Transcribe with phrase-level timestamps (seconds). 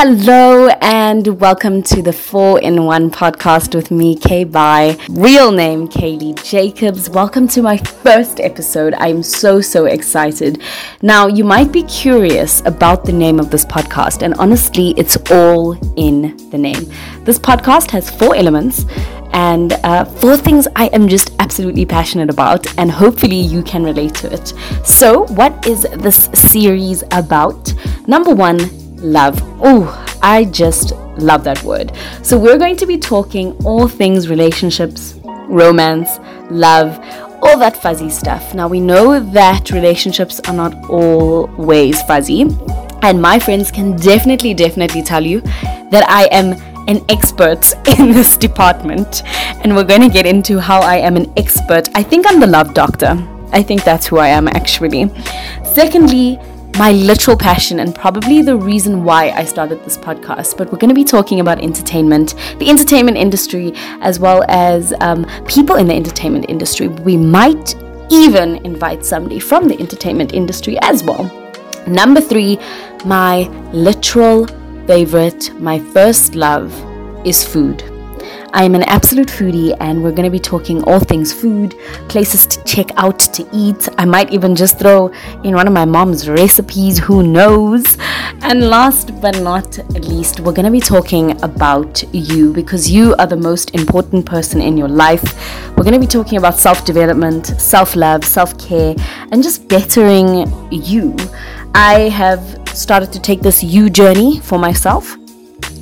[0.00, 5.88] Hello and welcome to the 4 in 1 podcast with me, Kay by real name
[5.88, 7.10] Kaylee Jacobs.
[7.10, 8.94] Welcome to my first episode.
[8.94, 10.62] I'm so, so excited.
[11.02, 15.72] Now, you might be curious about the name of this podcast, and honestly, it's all
[15.96, 16.84] in the name.
[17.24, 18.84] This podcast has four elements
[19.32, 24.14] and uh, four things I am just absolutely passionate about, and hopefully you can relate
[24.14, 24.54] to it.
[24.86, 27.74] So, what is this series about?
[28.06, 28.60] Number one,
[28.98, 29.38] love.
[29.62, 31.92] Oh, I just love that word.
[32.22, 36.18] So, we're going to be talking all things relationships, romance,
[36.50, 36.98] love,
[37.42, 38.54] all that fuzzy stuff.
[38.54, 42.42] Now, we know that relationships are not always fuzzy,
[43.02, 45.40] and my friends can definitely, definitely tell you
[45.90, 46.52] that I am
[46.88, 49.22] an expert in this department,
[49.62, 51.88] and we're going to get into how I am an expert.
[51.94, 53.16] I think I'm the love doctor.
[53.52, 55.08] I think that's who I am actually.
[55.64, 56.38] Secondly,
[56.78, 60.56] my literal passion and probably the reason why I started this podcast.
[60.56, 65.26] But we're going to be talking about entertainment, the entertainment industry, as well as um,
[65.48, 66.86] people in the entertainment industry.
[66.86, 67.74] We might
[68.10, 71.24] even invite somebody from the entertainment industry as well.
[71.88, 72.60] Number three,
[73.04, 74.46] my literal
[74.86, 76.72] favorite, my first love
[77.26, 77.82] is food.
[78.54, 81.74] I am an absolute foodie, and we're going to be talking all things food,
[82.08, 83.88] places to check out to eat.
[83.98, 85.08] I might even just throw
[85.44, 87.98] in one of my mom's recipes, who knows?
[88.40, 93.26] And last but not least, we're going to be talking about you because you are
[93.26, 95.22] the most important person in your life.
[95.76, 98.94] We're going to be talking about self development, self love, self care,
[99.30, 101.14] and just bettering you.
[101.74, 105.16] I have started to take this you journey for myself.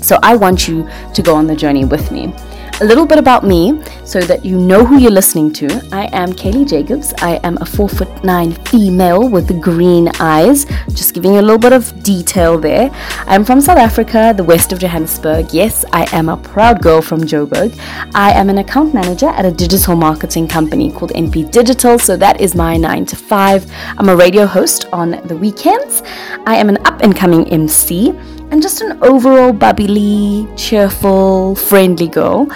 [0.00, 2.34] So I want you to go on the journey with me
[2.82, 5.66] a little bit about me so that you know who you're listening to.
[5.92, 7.14] I am Kaylee Jacobs.
[7.18, 10.66] I am a four foot nine female with green eyes.
[10.88, 12.90] Just giving you a little bit of detail there.
[13.28, 15.54] I'm from South Africa, the west of Johannesburg.
[15.54, 17.78] Yes, I am a proud girl from Joburg.
[18.14, 22.00] I am an account manager at a digital marketing company called NP Digital.
[22.00, 23.64] So that is my nine to five.
[23.96, 26.02] I'm a radio host on the weekends.
[26.46, 28.12] I am an up and coming MC
[28.52, 32.46] and just an overall bubbly, cheerful, friendly girl.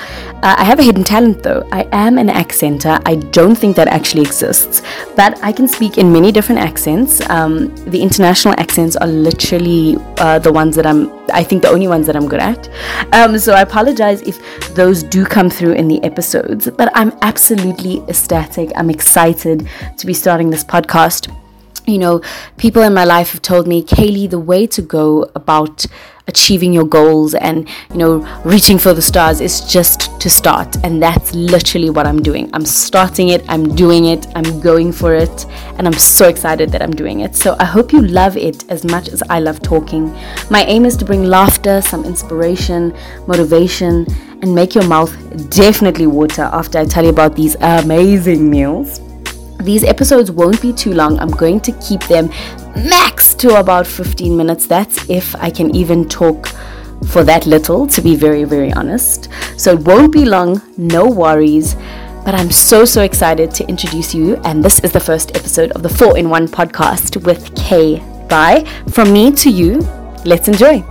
[0.43, 1.67] Uh, I have a hidden talent though.
[1.73, 3.01] I am an accenter.
[3.07, 4.83] I don't think that actually exists,
[5.17, 7.27] but I can speak in many different accents.
[7.31, 11.89] Um, the international accents are literally uh, the ones that I'm, I think, the only
[11.89, 12.69] ones that I'm good at.
[13.15, 18.01] Um, so I apologize if those do come through in the episodes, but I'm absolutely
[18.09, 18.71] ecstatic.
[18.77, 21.35] I'm excited to be starting this podcast
[21.87, 22.21] you know,
[22.57, 25.87] people in my life have told me, Kaylee, the way to go about
[26.29, 30.77] achieving your goals and, you know, reaching for the stars is just to start.
[30.83, 32.51] And that's literally what I'm doing.
[32.53, 35.47] I'm starting it, I'm doing it, I'm going for it,
[35.79, 37.37] and I'm so excited that I'm doing it.
[37.37, 40.13] So I hope you love it as much as I love talking.
[40.51, 42.93] My aim is to bring laughter, some inspiration,
[43.29, 44.07] motivation,
[44.43, 45.15] and make your mouth
[45.51, 49.01] definitely water after I tell you about these amazing meals.
[49.61, 51.19] These episodes won't be too long.
[51.19, 52.29] I'm going to keep them
[52.75, 54.67] max to about 15 minutes.
[54.67, 56.49] That's if I can even talk
[57.09, 59.29] for that little, to be very, very honest.
[59.57, 61.75] So it won't be long, no worries.
[62.25, 64.37] But I'm so, so excited to introduce you.
[64.45, 68.01] And this is the first episode of the 4 in 1 podcast with Kay.
[68.29, 68.65] Bye.
[68.91, 69.79] From me to you,
[70.25, 70.85] let's enjoy.